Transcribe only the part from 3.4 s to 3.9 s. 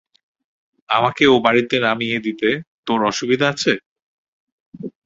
আছে?